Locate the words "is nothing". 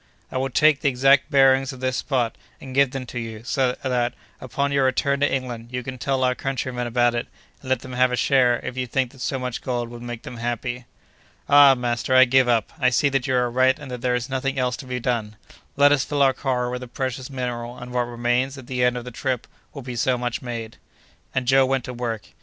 14.15-14.57